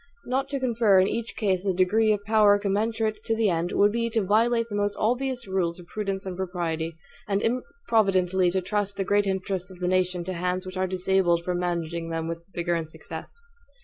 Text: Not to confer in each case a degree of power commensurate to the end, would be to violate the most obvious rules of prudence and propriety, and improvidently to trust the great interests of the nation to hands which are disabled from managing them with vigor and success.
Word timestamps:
Not 0.25 0.49
to 0.49 0.59
confer 0.59 0.99
in 0.99 1.07
each 1.07 1.35
case 1.35 1.63
a 1.63 1.75
degree 1.75 2.11
of 2.11 2.23
power 2.23 2.57
commensurate 2.57 3.23
to 3.25 3.35
the 3.35 3.51
end, 3.51 3.71
would 3.71 3.91
be 3.91 4.09
to 4.09 4.23
violate 4.23 4.67
the 4.67 4.75
most 4.75 4.95
obvious 4.97 5.45
rules 5.47 5.77
of 5.77 5.85
prudence 5.85 6.25
and 6.25 6.35
propriety, 6.35 6.95
and 7.27 7.39
improvidently 7.43 8.49
to 8.49 8.61
trust 8.61 8.97
the 8.97 9.03
great 9.05 9.27
interests 9.27 9.69
of 9.69 9.77
the 9.79 9.87
nation 9.87 10.23
to 10.23 10.33
hands 10.33 10.65
which 10.65 10.75
are 10.75 10.87
disabled 10.87 11.43
from 11.43 11.59
managing 11.59 12.09
them 12.09 12.27
with 12.27 12.39
vigor 12.51 12.73
and 12.73 12.89
success. 12.89 13.45